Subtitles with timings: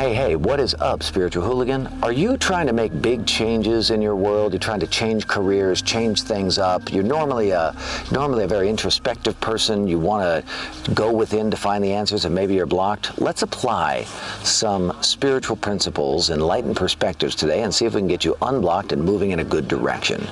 [0.00, 1.86] Hey, hey, what is up, spiritual hooligan?
[2.02, 4.54] Are you trying to make big changes in your world?
[4.54, 6.90] You're trying to change careers, change things up.
[6.90, 7.76] You're normally a
[8.10, 9.86] normally a very introspective person.
[9.86, 13.20] You want to go within to find the answers, and maybe you're blocked.
[13.20, 14.04] Let's apply
[14.42, 19.04] some spiritual principles, enlightened perspectives today, and see if we can get you unblocked and
[19.04, 20.26] moving in a good direction.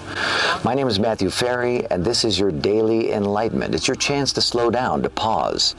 [0.65, 3.75] My name is Matthew Ferry, and this is your daily enlightenment.
[3.75, 5.75] It's your chance to slow down, to pause,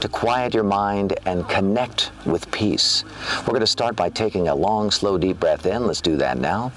[0.00, 3.04] to quiet your mind, and connect with peace.
[3.40, 5.86] We're going to start by taking a long, slow, deep breath in.
[5.86, 6.72] Let's do that now.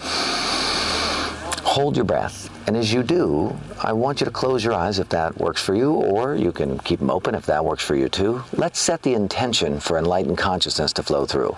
[1.63, 2.49] Hold your breath.
[2.67, 5.73] And as you do, I want you to close your eyes if that works for
[5.73, 8.43] you, or you can keep them open if that works for you too.
[8.51, 11.55] Let's set the intention for enlightened consciousness to flow through.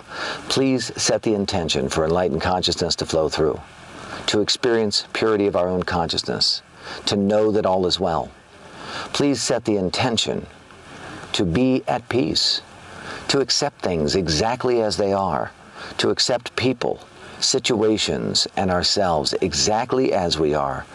[0.49, 3.59] Please set the intention for enlightened consciousness to flow through,
[4.27, 6.61] to experience purity of our own consciousness,
[7.07, 8.29] to know that all is well.
[9.13, 10.45] Please set the intention
[11.31, 12.61] to be at peace
[13.33, 15.49] to accept things exactly as they are,
[15.97, 16.99] to accept people,
[17.39, 20.85] situations, and ourselves exactly as we are.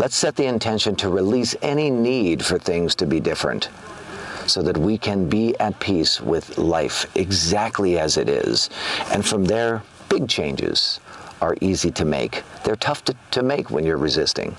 [0.00, 3.68] Let's set the intention to release any need for things to be different
[4.46, 8.70] so that we can be at peace with life exactly as it is.
[9.12, 10.98] And from there, big changes
[11.40, 12.42] are easy to make.
[12.64, 14.56] They're tough to, to make when you're resisting.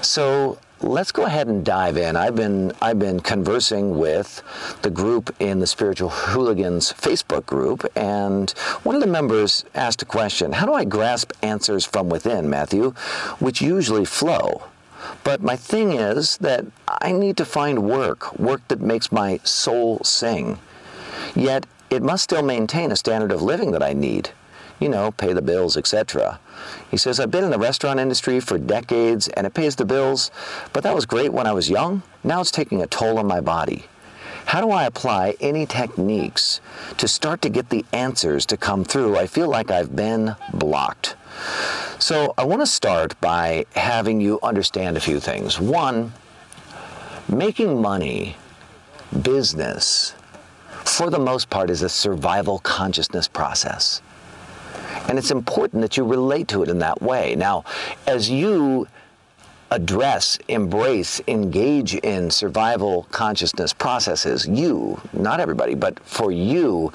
[0.00, 2.14] So let's go ahead and dive in.
[2.14, 4.42] I've been I've been conversing with
[4.82, 8.50] the group in the Spiritual Hooligans Facebook group, and
[8.82, 12.90] one of the members asked a question: How do I grasp answers from within, Matthew,
[13.38, 14.64] which usually flow?
[15.22, 20.00] But my thing is that I need to find work, work that makes my soul
[20.02, 20.58] sing.
[21.34, 24.30] Yet it must still maintain a standard of living that I need
[24.84, 26.38] you know, pay the bills, etc.
[26.90, 30.30] He says, I've been in the restaurant industry for decades and it pays the bills,
[30.74, 32.02] but that was great when I was young.
[32.22, 33.86] Now it's taking a toll on my body.
[34.44, 36.60] How do I apply any techniques
[36.98, 39.16] to start to get the answers to come through?
[39.16, 41.16] I feel like I've been blocked.
[41.98, 45.58] So I want to start by having you understand a few things.
[45.58, 46.12] One,
[47.26, 48.36] making money,
[49.22, 50.14] business,
[50.84, 54.02] for the most part, is a survival consciousness process.
[55.14, 57.36] And it's important that you relate to it in that way.
[57.36, 57.62] Now,
[58.04, 58.88] as you
[59.70, 66.92] address, embrace, engage in survival consciousness processes, you, not everybody, but for you,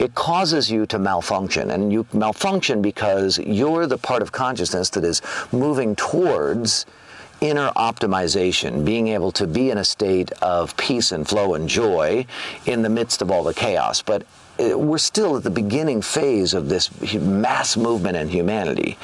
[0.00, 1.70] it causes you to malfunction.
[1.70, 5.22] And you malfunction because you're the part of consciousness that is
[5.52, 6.86] moving towards
[7.40, 12.26] inner optimization, being able to be in a state of peace and flow and joy
[12.66, 14.02] in the midst of all the chaos.
[14.02, 14.26] But
[14.60, 18.98] Uh, we're still at the beginning phase of this mass movement in humanity.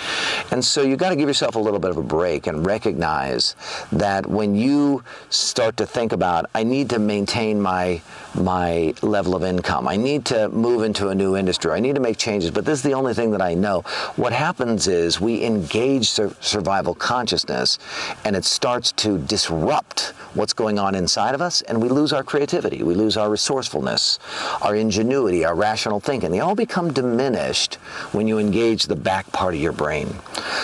[0.51, 3.57] And so you've got to give yourself a little bit of a break and recognize
[3.93, 8.03] that when you start to think about, I need to maintain my,
[8.35, 12.01] my level of income, I need to move into a new industry, I need to
[12.01, 13.81] make changes, but this is the only thing that I know.
[14.17, 17.79] What happens is we engage sur survival consciousness
[18.25, 22.23] and it starts to disrupt what's going on inside of us and we lose our
[22.23, 24.19] creativity, we lose our resourcefulness,
[24.63, 26.31] our ingenuity, our rational thinking.
[26.31, 27.77] They all become diminished
[28.13, 30.15] when you engage the back part of your brain.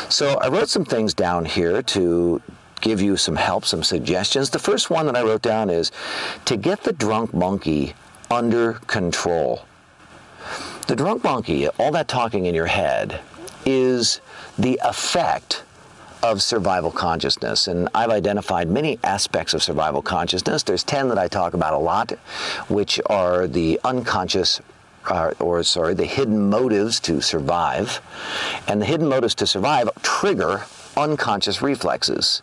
[0.08, 2.42] So I wrote some things down here to
[2.80, 4.50] give you some help, some suggestions.
[4.50, 5.90] The first one that I wrote down is
[6.44, 7.94] to get the drunk monkey
[8.30, 9.66] under control.
[10.88, 13.20] The drunk monkey, all that talking in your head,
[13.64, 14.20] is
[14.58, 15.62] the effect
[16.22, 17.66] of survival consciousness.
[17.68, 20.62] And I've identified many aspects of survival consciousness.
[20.62, 22.12] There's 10 that I talk about a lot,
[22.68, 24.60] which are the unconscious
[25.06, 28.00] uh, or sorry, the hidden motives to survive.
[28.68, 30.64] And the hidden motives to survive trigger
[30.96, 32.42] unconscious reflexes.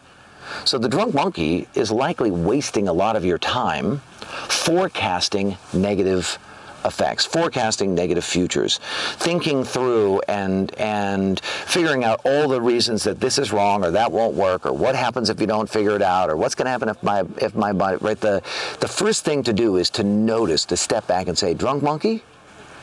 [0.65, 4.01] So the drunk monkey is likely wasting a lot of your time
[4.48, 6.38] forecasting negative
[6.86, 8.80] effects, forecasting negative futures,
[9.18, 14.12] thinking through and and figuring out all the reasons that this is wrong or that
[14.12, 16.72] won't work or what happens if you don't figure it out or what's going to
[16.72, 18.20] happen if my if my body right?
[18.20, 18.42] The
[18.80, 22.24] the first thing to do is to notice to step back and say drunk monkey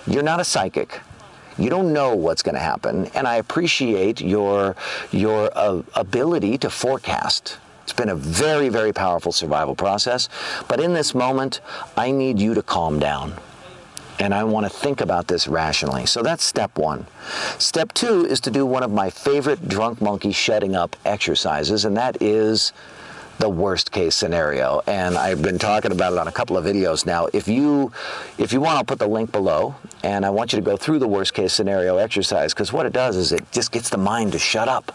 [0.06, 1.00] you're not a psychic.
[1.58, 4.76] You don't know what's going to happen and i appreciate your
[5.10, 7.58] your uh, ability to forecast.
[7.82, 10.28] It's been a very, very powerful survival process.
[10.66, 11.60] But in this moment,
[11.96, 13.34] I need you to calm down
[14.18, 16.06] and I want to think about this rationally.
[16.06, 17.06] So that's step one.
[17.58, 21.96] Step two is to do one of my favorite drunk monkey shutting up exercises, and
[21.96, 22.72] that is
[23.38, 27.04] the worst case scenario and I've been talking about it on a couple of videos
[27.04, 27.92] now if you
[28.38, 31.00] if you want I'll put the link below and I want you to go through
[31.00, 34.32] the worst case scenario exercise because what it does is it just gets the mind
[34.32, 34.92] to shut up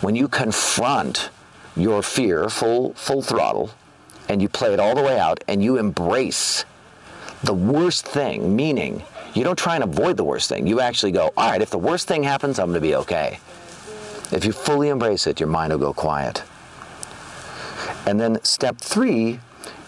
[0.00, 1.28] when you confront
[1.76, 3.70] your fear full full throttle
[4.30, 6.64] and you play it all the way out and you embrace
[7.44, 9.02] the worst thing, meaning
[9.34, 10.66] You don't try and avoid the worst thing.
[10.66, 13.40] You actually go, all right, if the worst thing happens, I'm going to be okay.
[14.30, 16.44] If you fully embrace it, your mind will go quiet.
[18.06, 19.40] And then step three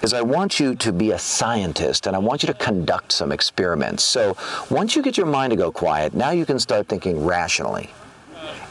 [0.03, 3.31] is I want you to be a scientist and I want you to conduct some
[3.31, 4.03] experiments.
[4.03, 4.37] So
[4.69, 7.91] once you get your mind to go quiet, now you can start thinking rationally.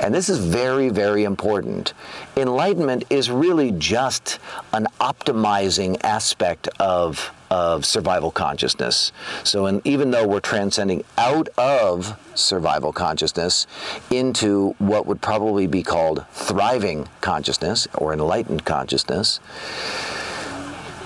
[0.01, 1.93] And this is very, very important.
[2.35, 4.39] Enlightenment is really just
[4.73, 9.13] an optimizing aspect of, of survival consciousness.
[9.45, 13.65] So, in, even though we're transcending out of survival consciousness
[14.11, 19.39] into what would probably be called thriving consciousness or enlightened consciousness,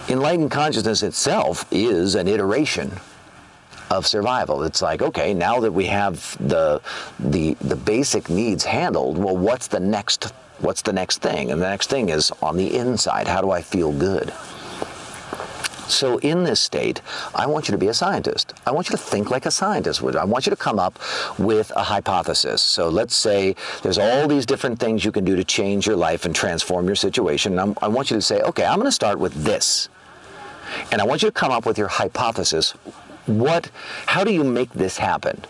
[0.08, 2.94] enlightened consciousness itself is an iteration
[3.92, 4.64] of survival.
[4.64, 6.82] It's like, okay, now that we have the
[7.20, 11.52] the the basic needs handled, well, what's the next what's the next thing?
[11.52, 13.28] And the next thing is on the inside.
[13.28, 14.34] How do I feel good?
[15.90, 17.02] So in this state,
[17.34, 18.54] I want you to be a scientist.
[18.66, 20.16] I want you to think like a scientist would.
[20.16, 21.00] I want you to come up
[21.38, 22.62] with a hypothesis.
[22.62, 26.26] So let's say there's all these different things you can do to change your life
[26.26, 27.58] and transform your situation.
[27.58, 29.90] And i want you to say, okay, I'm going to start with this.
[30.92, 32.76] And I want you to come up with your hypothesis
[33.30, 33.70] what,
[34.08, 35.44] how do you make this happen?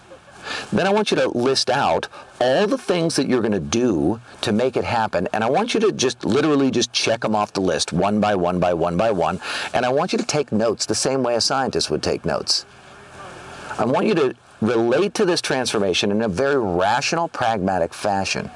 [0.71, 2.07] Then I want you to list out
[2.39, 5.27] all the things that you're going to do to make it happen.
[5.33, 8.35] And I want you to just literally just check them off the list one by
[8.35, 9.41] one by one by one.
[9.73, 12.65] And I want you to take notes the same way a scientist would take notes.
[13.77, 18.49] I want you to relate to this transformation in a very rational, pragmatic fashion.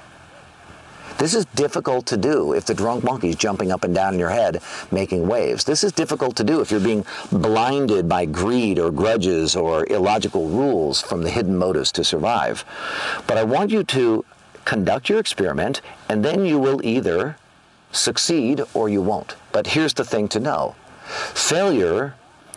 [1.24, 4.32] This is difficult to do if the drunk monkey's jumping up and down in your
[4.32, 4.62] head
[4.92, 5.64] making waves.
[5.64, 10.50] This is difficult to do if you're being blinded by greed or grudges or illogical
[10.50, 12.66] rules from the hidden motives to survive.
[13.26, 14.26] But I want you to
[14.66, 15.80] conduct your experiment
[16.10, 17.38] and then you will either
[17.94, 19.38] succeed or you won't.
[19.54, 20.76] But here's the thing to know.
[21.06, 22.16] Failure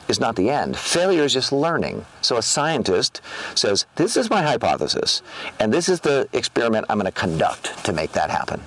[0.09, 0.77] is not the end.
[0.77, 2.05] Failure is just learning.
[2.21, 3.21] So a scientist
[3.55, 5.23] says, this is my hypothesis,
[5.59, 8.61] and this is the experiment I'm going to conduct to make that happen.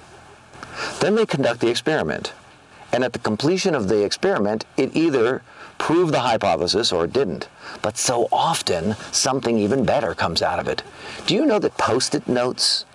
[1.00, 2.34] Then they conduct the experiment.
[2.92, 5.44] And at the completion of the experiment, it either
[5.78, 7.48] proved the hypothesis or it didn't.
[7.82, 10.84] But so often, something even better comes out of it.
[11.26, 12.86] Do you know that post-it notes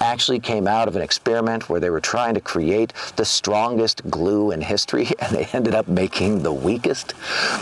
[0.00, 4.50] actually came out of an experiment where they were trying to create the strongest glue
[4.50, 7.14] in history, and they ended up making the weakest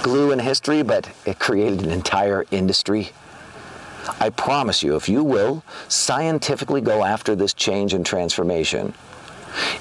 [0.02, 3.10] glue in history, but it created an entire industry.
[4.20, 8.94] I promise you, if you will scientifically go after this change and transformation,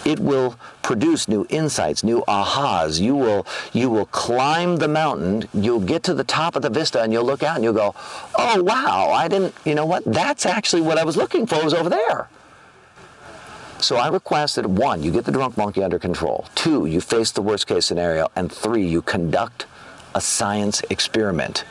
[0.06, 3.00] it will produce new insights, new ahas.
[3.00, 7.02] You will, you will climb the mountain, you'll get to the top of the vista,
[7.02, 7.96] and you'll look out and you'll go,
[8.36, 10.04] oh, wow, I didn't, you know what?
[10.06, 12.30] That's actually what I was looking for was over there.
[13.82, 16.46] So I request that one, you get the drunk monkey under control.
[16.54, 18.30] Two, you face the worst case scenario.
[18.36, 19.66] And three, you conduct
[20.14, 21.66] a science experiment.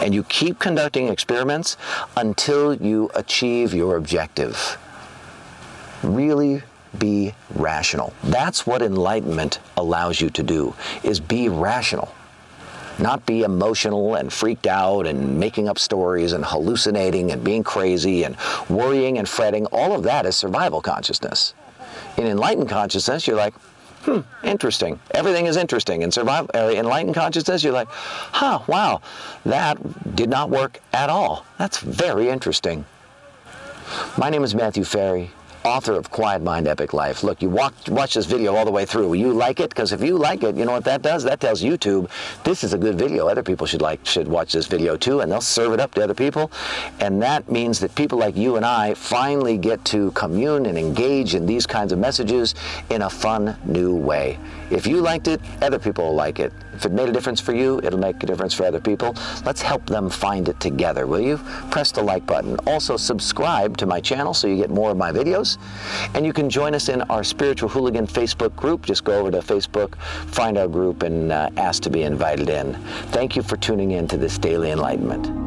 [0.00, 1.76] And you keep conducting experiments
[2.16, 4.78] until you achieve your objective.
[6.04, 6.62] Really
[6.98, 8.12] be rational.
[8.24, 12.12] That's what enlightenment allows you to do, is be rational.
[12.98, 18.24] Not be emotional and freaked out and making up stories and hallucinating and being crazy
[18.24, 18.36] and
[18.70, 19.66] worrying and fretting.
[19.66, 21.52] All of that is survival consciousness.
[22.16, 23.52] In enlightened consciousness, you're like,
[24.04, 24.98] hmm, interesting.
[25.10, 26.02] Everything is interesting.
[26.02, 29.02] In survival, uh, enlightened consciousness, you're like, huh, wow,
[29.44, 31.44] that did not work at all.
[31.58, 32.86] That's very interesting.
[34.16, 35.30] My name is Matthew Ferry
[35.66, 37.22] author of Quiet Mind Epic Life.
[37.22, 39.08] Look, you watch, watch this video all the way through.
[39.08, 39.70] Will you like it?
[39.70, 41.24] Because if you like it, you know what that does?
[41.24, 42.08] That tells YouTube
[42.44, 43.26] this is a good video.
[43.26, 46.04] Other people should like should watch this video too, and they'll serve it up to
[46.04, 46.50] other people.
[47.00, 51.34] And that means that people like you and I finally get to commune and engage
[51.34, 52.54] in these kinds of messages
[52.90, 54.38] in a fun, new way.
[54.70, 56.52] If you liked it, other people will like it.
[56.76, 59.14] If it made a difference for you, it'll make a difference for other people.
[59.46, 61.38] Let's help them find it together, will you?
[61.70, 62.58] Press the like button.
[62.66, 65.56] Also, subscribe to my channel so you get more of my videos.
[66.14, 68.84] And you can join us in our Spiritual Hooligan Facebook group.
[68.84, 69.96] Just go over to Facebook,
[70.28, 72.74] find our group, and uh, ask to be invited in.
[73.10, 75.45] Thank you for tuning in to this Daily Enlightenment.